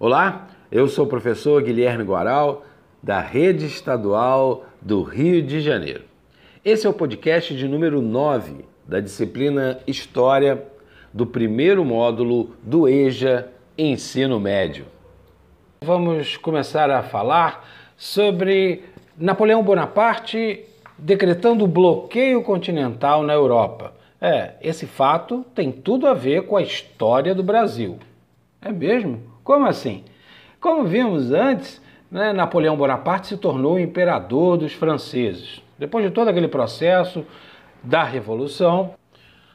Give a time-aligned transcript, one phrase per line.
[0.00, 2.64] Olá, eu sou o professor Guilherme Guaral,
[3.02, 6.04] da Rede Estadual do Rio de Janeiro.
[6.64, 10.64] Esse é o podcast de número 9 da disciplina História
[11.12, 14.86] do primeiro módulo do EJA Ensino Médio.
[15.84, 18.84] Vamos começar a falar sobre
[19.18, 20.64] Napoleão Bonaparte
[20.96, 23.94] decretando bloqueio continental na Europa.
[24.20, 27.98] É, esse fato tem tudo a ver com a história do Brasil.
[28.62, 29.37] É mesmo?
[29.48, 30.04] Como assim?
[30.60, 31.80] Como vimos antes,
[32.10, 35.62] né, Napoleão Bonaparte se tornou imperador dos franceses.
[35.78, 37.24] Depois de todo aquele processo
[37.82, 38.90] da Revolução,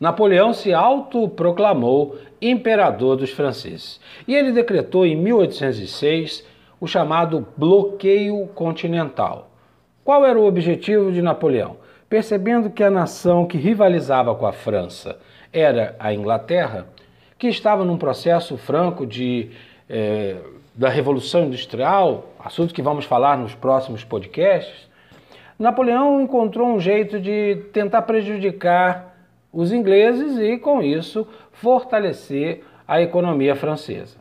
[0.00, 4.00] Napoleão se autoproclamou imperador dos franceses.
[4.26, 6.48] E ele decretou em 1806
[6.80, 9.50] o chamado bloqueio continental.
[10.02, 11.76] Qual era o objetivo de Napoleão?
[12.08, 15.18] Percebendo que a nação que rivalizava com a França
[15.52, 16.86] era a Inglaterra,
[17.36, 19.50] que estava num processo franco de
[19.88, 20.36] é,
[20.74, 24.88] da Revolução Industrial, assunto que vamos falar nos próximos podcasts,
[25.58, 29.14] Napoleão encontrou um jeito de tentar prejudicar
[29.52, 34.16] os ingleses e, com isso, fortalecer a economia francesa.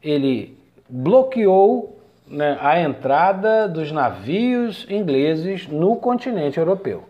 [0.00, 0.56] Ele
[0.88, 7.04] bloqueou né, a entrada dos navios ingleses no continente europeu.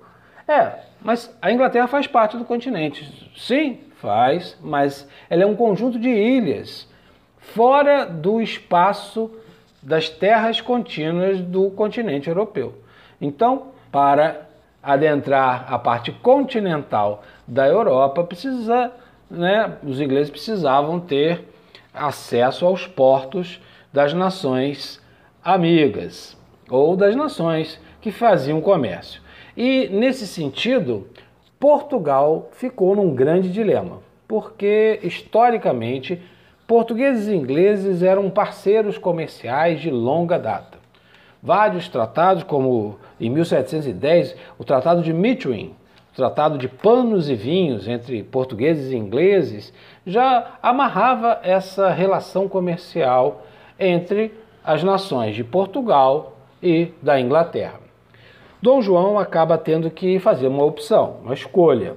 [0.49, 3.31] É, mas a Inglaterra faz parte do continente.
[3.37, 6.89] Sim, faz, mas ela é um conjunto de ilhas
[7.55, 9.31] fora do espaço
[9.83, 12.75] das terras contínuas do continente europeu.
[13.21, 14.49] Então, para
[14.83, 18.93] adentrar a parte continental da Europa, precisa,
[19.31, 21.45] né, os ingleses precisavam ter
[21.95, 23.61] acesso aos portos
[23.93, 25.01] das nações
[25.43, 26.37] amigas
[26.69, 29.23] ou das nações que faziam comércio.
[29.57, 31.09] E nesse sentido,
[31.59, 36.21] Portugal ficou num grande dilema, porque historicamente
[36.67, 40.79] portugueses e ingleses eram parceiros comerciais de longa data.
[41.43, 45.75] Vários tratados, como em 1710 o Tratado de Methuen,
[46.13, 49.73] o Tratado de Panos e Vinhos entre portugueses e ingleses,
[50.05, 53.45] já amarrava essa relação comercial
[53.79, 54.33] entre
[54.65, 57.81] as nações de Portugal e da Inglaterra.
[58.61, 61.95] Dom João acaba tendo que fazer uma opção, uma escolha.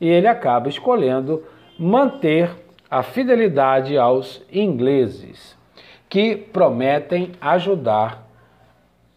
[0.00, 1.42] E ele acaba escolhendo
[1.78, 2.50] manter
[2.90, 5.56] a fidelidade aos ingleses,
[6.08, 8.26] que prometem ajudar,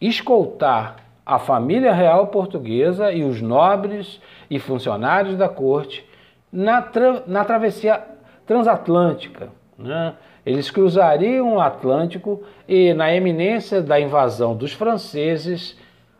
[0.00, 0.96] escoltar
[1.26, 6.08] a família real portuguesa e os nobres e funcionários da corte
[6.52, 8.00] na, tra na travessia
[8.46, 9.48] transatlântica.
[9.76, 10.14] Né?
[10.46, 15.76] Eles cruzariam o Atlântico e, na eminência da invasão dos franceses,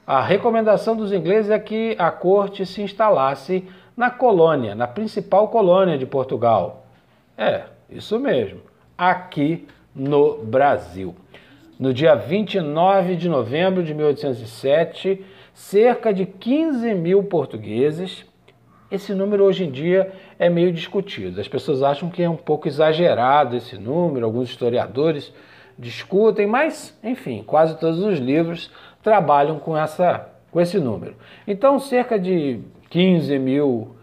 [0.06, 5.96] a recomendação dos ingleses é que a corte se instalasse na colônia, na principal colônia
[5.96, 6.83] de Portugal.
[7.36, 8.60] É, isso mesmo,
[8.96, 11.14] aqui no Brasil.
[11.78, 18.24] No dia 29 de novembro de 1807, cerca de 15 mil portugueses.
[18.90, 21.40] Esse número hoje em dia é meio discutido.
[21.40, 25.32] As pessoas acham que é um pouco exagerado esse número, alguns historiadores
[25.78, 28.70] discutem, mas, enfim, quase todos os livros
[29.02, 31.16] trabalham com, essa, com esse número.
[31.46, 33.96] Então, cerca de 15 mil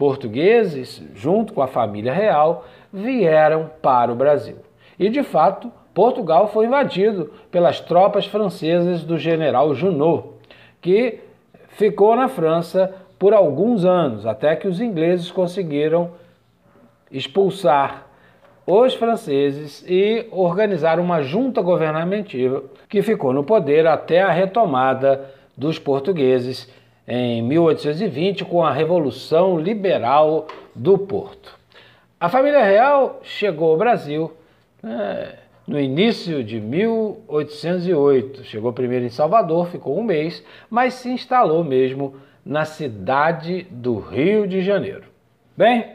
[0.00, 4.56] portugueses, junto com a família real, vieram para o Brasil.
[4.98, 10.28] E, de fato, Portugal foi invadido pelas tropas francesas do general Junot,
[10.80, 11.20] que
[11.68, 16.12] ficou na França por alguns anos, até que os ingleses conseguiram
[17.12, 18.06] expulsar
[18.66, 25.78] os franceses e organizaram uma junta governamental que ficou no poder até a retomada dos
[25.78, 26.72] portugueses
[27.06, 31.58] em 1820 com a Revolução Liberal do Porto.
[32.18, 34.32] A família real chegou ao Brasil
[34.82, 35.34] né,
[35.66, 38.44] no início de 1808.
[38.44, 44.46] Chegou primeiro em Salvador, ficou um mês, mas se instalou mesmo na cidade do Rio
[44.46, 45.04] de Janeiro.
[45.56, 45.92] Bem,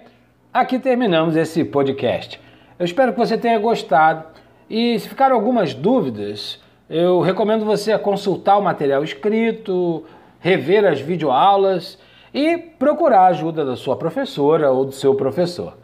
[0.53, 2.39] aqui terminamos esse podcast.
[2.77, 4.25] Eu espero que você tenha gostado
[4.69, 6.59] e se ficaram algumas dúvidas,
[6.89, 10.03] eu recomendo você consultar o material escrito,
[10.45, 11.97] rever as videoaulas
[12.31, 15.75] e procurar a ajuda da sua professora ou do seu professor.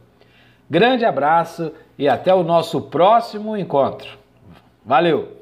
[0.69, 4.19] Grande abraço e até o nosso próximo encontro.
[4.85, 5.40] Valeu!